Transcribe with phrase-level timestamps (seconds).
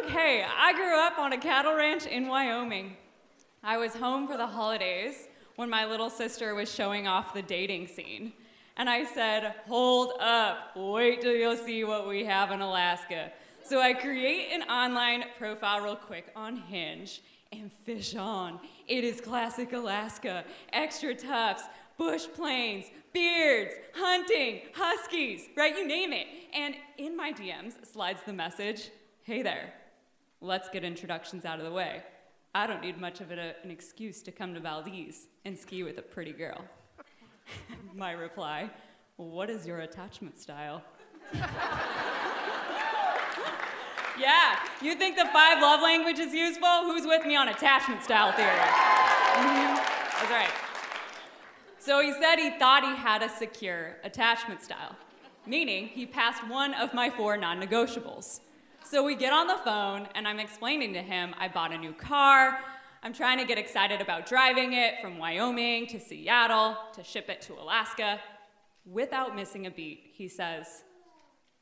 [0.00, 2.96] Okay, I grew up on a cattle ranch in Wyoming.
[3.62, 7.88] I was home for the holidays when my little sister was showing off the dating
[7.88, 8.32] scene.
[8.78, 13.32] And I said, Hold up, wait till you'll see what we have in Alaska.
[13.64, 17.20] So I create an online profile real quick on Hinge
[17.52, 18.60] and fish on.
[18.88, 21.62] It is classic Alaska, XtraTufs,
[21.98, 25.76] bush planes, beards, hunting, huskies, right?
[25.76, 26.28] You name it.
[26.54, 28.90] And in my DMs slides the message
[29.24, 29.72] Hey there,
[30.42, 32.02] let's get introductions out of the way.
[32.54, 35.96] I don't need much of a, an excuse to come to Valdez and ski with
[35.98, 36.62] a pretty girl.
[37.94, 38.70] my reply
[39.16, 40.82] What is your attachment style?
[44.18, 46.82] yeah, you think the five love language is useful?
[46.82, 48.50] Who's with me on attachment style theory?
[48.50, 49.76] Mm-hmm.
[50.18, 50.50] That's right.
[51.78, 54.96] So he said he thought he had a secure attachment style,
[55.46, 58.40] meaning he passed one of my four non negotiables.
[58.84, 61.92] So we get on the phone, and I'm explaining to him I bought a new
[61.92, 62.58] car.
[63.02, 67.40] I'm trying to get excited about driving it from Wyoming to Seattle to ship it
[67.42, 68.20] to Alaska.
[68.84, 70.84] Without missing a beat, he says,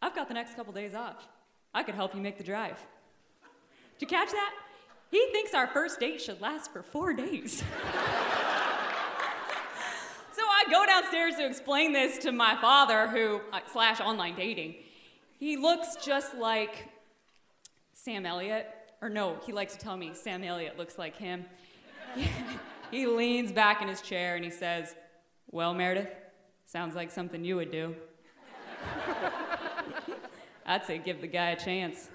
[0.00, 1.28] I've got the next couple days off.
[1.74, 2.78] I could help you make the drive.
[3.98, 4.54] Did you catch that?
[5.10, 7.62] He thinks our first date should last for four days.
[10.32, 14.76] So I go downstairs to explain this to my father, who, uh, slash online dating.
[15.40, 16.86] He looks just like
[17.98, 18.68] Sam Elliott.
[19.02, 21.44] Or no, he likes to tell me Sam Elliott looks like him.
[22.92, 24.94] he leans back in his chair and he says,
[25.50, 26.08] Well, Meredith,
[26.64, 27.96] sounds like something you would do.
[30.66, 32.08] I'd say give the guy a chance.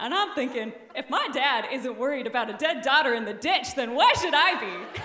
[0.00, 3.74] And I'm thinking, if my dad isn't worried about a dead daughter in the ditch,
[3.74, 5.02] then why should I be?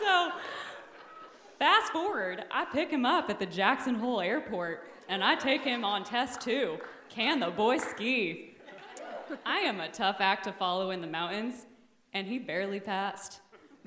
[0.00, 0.30] so
[1.58, 5.84] fast forward, I pick him up at the Jackson Hole Airport and I take him
[5.84, 6.78] on test two.
[7.10, 8.54] Can the boy ski?
[9.44, 11.66] I am a tough act to follow in the mountains,
[12.12, 13.40] and he barely passed.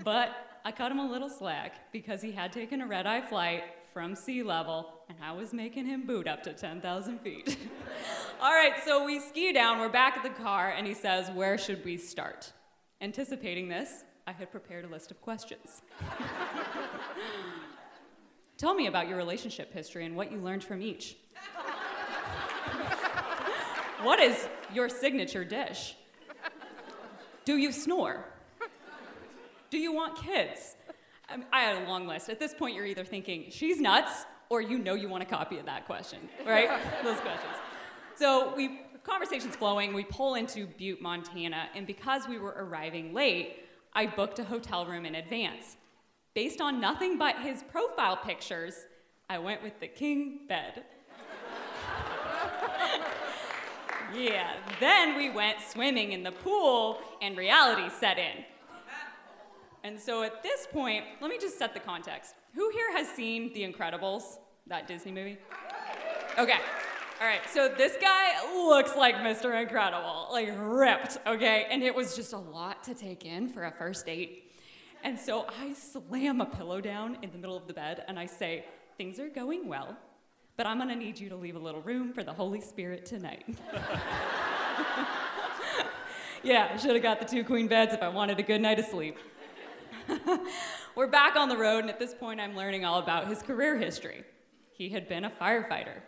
[0.03, 0.31] But
[0.65, 3.63] I cut him a little slack because he had taken a red eye flight
[3.93, 7.57] from sea level, and I was making him boot up to 10,000 feet.
[8.41, 11.57] All right, so we ski down, we're back at the car, and he says, Where
[11.57, 12.51] should we start?
[12.99, 15.81] Anticipating this, I had prepared a list of questions.
[18.57, 21.15] Tell me about your relationship history and what you learned from each.
[24.03, 25.95] What is your signature dish?
[27.45, 28.25] Do you snore?
[29.69, 30.75] Do you want kids?
[31.29, 32.29] I, mean, I had a long list.
[32.29, 35.57] At this point, you're either thinking, she's nuts, or you know you want a copy
[35.57, 36.69] of that question, right?
[37.03, 37.55] Those questions.
[38.15, 43.65] So we conversations flowing, we pull into Butte, Montana, and because we were arriving late,
[43.93, 45.77] I booked a hotel room in advance.
[46.33, 48.85] Based on nothing but his profile pictures,
[49.29, 50.83] I went with the king bed.
[54.15, 58.43] yeah, then we went swimming in the pool and reality set in.
[59.83, 62.35] And so at this point, let me just set the context.
[62.55, 64.37] Who here has seen The Incredibles,
[64.67, 65.37] that Disney movie?
[66.37, 66.59] Okay.
[67.21, 69.61] All right, so this guy looks like Mr.
[69.61, 71.67] Incredible, like ripped, okay?
[71.69, 74.51] And it was just a lot to take in for a first date.
[75.03, 78.25] And so I slam a pillow down in the middle of the bed and I
[78.25, 78.65] say,
[78.97, 79.97] Things are going well,
[80.55, 83.45] but I'm gonna need you to leave a little room for the Holy Spirit tonight.
[86.43, 88.79] yeah, I should have got the two queen beds if I wanted a good night
[88.79, 89.17] of sleep.
[90.95, 93.77] We're back on the road, and at this point, I'm learning all about his career
[93.77, 94.23] history.
[94.73, 96.01] He had been a firefighter,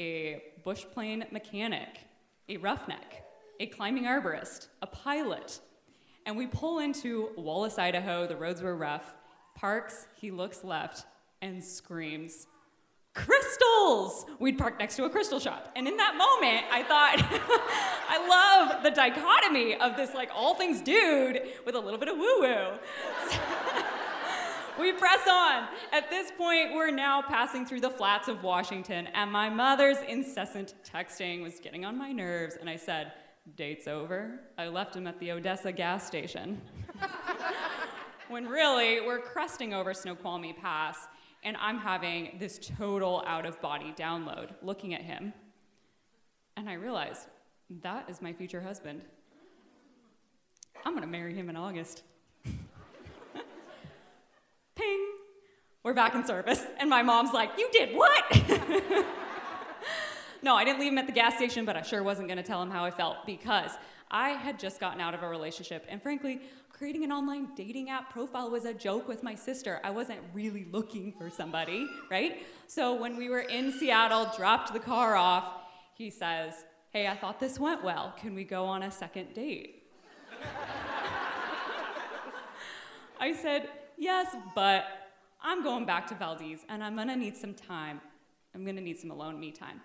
[0.00, 2.00] a bush plane mechanic,
[2.48, 3.24] a roughneck,
[3.60, 5.60] a climbing arborist, a pilot.
[6.26, 8.26] And we pull into Wallace, Idaho.
[8.26, 9.14] The roads were rough.
[9.54, 11.04] Parks, he looks left
[11.42, 12.46] and screams!
[14.38, 15.70] We'd park next to a crystal shop.
[15.76, 17.16] And in that moment, I thought,
[18.08, 22.16] I love the dichotomy of this, like, all things dude with a little bit of
[22.16, 22.66] woo woo.
[24.80, 25.68] we press on.
[25.92, 30.74] At this point, we're now passing through the flats of Washington, and my mother's incessant
[30.84, 33.12] texting was getting on my nerves, and I said,
[33.56, 34.40] Date's over.
[34.56, 36.60] I left him at the Odessa gas station.
[38.28, 40.96] when really, we're cresting over Snoqualmie Pass,
[41.44, 45.32] and I'm having this total out of body download looking at him.
[46.56, 47.26] And I realize
[47.82, 49.02] that is my future husband.
[50.84, 52.02] I'm gonna marry him in August.
[54.74, 55.06] Ping!
[55.82, 56.64] We're back in service.
[56.78, 58.24] And my mom's like, You did what?
[60.42, 62.62] no, I didn't leave him at the gas station, but I sure wasn't to tell
[62.62, 63.72] him how I felt because
[64.10, 65.84] I had just gotten out of a relationship.
[65.88, 66.40] And frankly,
[66.76, 69.80] creating an online dating app profile was a joke with my sister.
[69.84, 72.44] I wasn't really looking for somebody, right?
[72.66, 75.44] So when we were in Seattle, dropped the car off,
[75.94, 78.12] he says, Hey, I thought this went well.
[78.18, 79.84] Can we go on a second date?
[83.20, 84.84] I said, Yes, but
[85.40, 88.00] I'm going back to Valdez and I'm gonna need some time.
[88.52, 89.80] I'm gonna need some alone me time.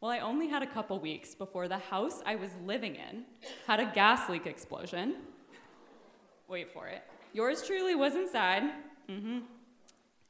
[0.00, 3.24] Well, I only had a couple weeks before the house I was living in
[3.66, 5.16] had a gas leak explosion.
[6.52, 7.02] Wait for it.
[7.32, 8.64] Yours truly was inside.
[9.08, 9.38] Mm-hmm.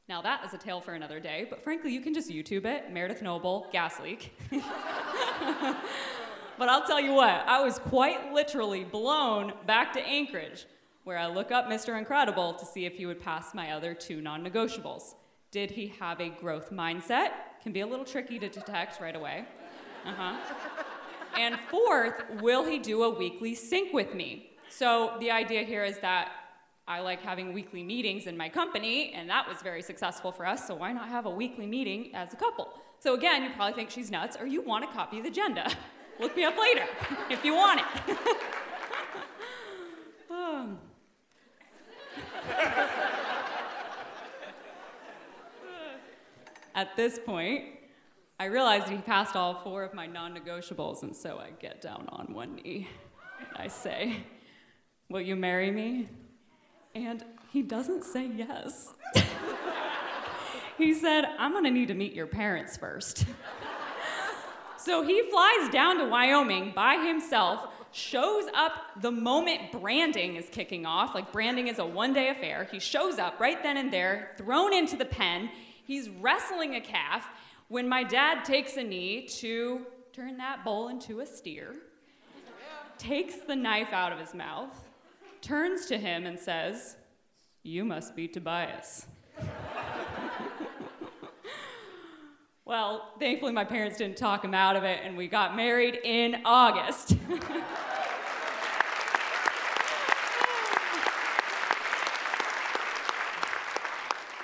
[0.07, 2.93] Now, that is a tale for another day, but frankly, you can just YouTube it
[2.93, 4.31] Meredith Noble, gas leak.
[4.49, 4.63] but
[6.69, 10.65] I'll tell you what, I was quite literally blown back to Anchorage,
[11.03, 11.99] where I look up Mr.
[11.99, 15.15] Incredible to see if he would pass my other two non negotiables.
[15.51, 17.31] Did he have a growth mindset?
[17.61, 19.43] Can be a little tricky to detect right away.
[20.05, 20.37] Uh huh.
[21.37, 24.51] and fourth, will he do a weekly sync with me?
[24.75, 26.31] So the idea here is that
[26.87, 30.65] I like having weekly meetings in my company, and that was very successful for us,
[30.65, 32.69] so why not have a weekly meeting as a couple?
[32.99, 35.71] So again, you probably think she's nuts, or you want a copy the agenda.
[36.19, 36.85] Look me up later
[37.29, 38.17] if you want it.
[40.31, 40.79] um.
[46.75, 47.65] At this point,
[48.39, 52.07] I realized he passed all four of my non negotiables, and so I get down
[52.09, 52.87] on one knee.
[53.55, 54.23] I say,
[55.13, 56.09] Will you marry me?
[56.95, 58.95] And he doesn't say yes.
[60.75, 63.27] he said, I'm gonna need to meet your parents first.
[64.75, 68.71] so he flies down to Wyoming by himself, shows up
[69.03, 71.13] the moment branding is kicking off.
[71.13, 72.67] Like, branding is a one day affair.
[72.71, 75.51] He shows up right then and there, thrown into the pen.
[75.85, 77.27] He's wrestling a calf
[77.67, 81.75] when my dad takes a knee to turn that bull into a steer,
[82.97, 84.75] takes the knife out of his mouth
[85.43, 86.95] turns to him and says,
[87.61, 89.05] You must be Tobias.
[92.65, 96.41] well, thankfully, my parents didn't talk him out of it, and we got married in
[96.45, 97.17] August.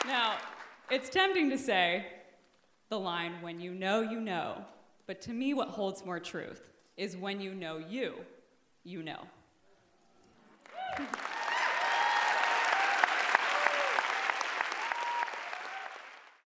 [0.05, 0.37] now,
[0.91, 2.05] it's tempting to say
[2.89, 4.65] the line, when you know, you know.
[5.07, 8.15] But to me, what holds more truth is when you know you,
[8.83, 9.21] you know.
[10.99, 11.38] Thank you.